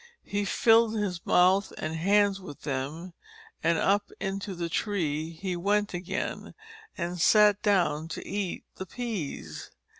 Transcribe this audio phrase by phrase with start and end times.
[0.23, 3.13] He filled his mouth and hands with them,
[3.61, 6.55] and up into the tree he went again,
[6.97, 9.69] and sat down to eat the peas.